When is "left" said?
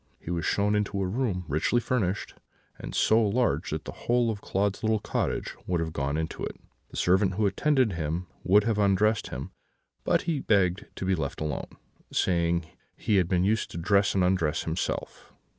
11.13-11.39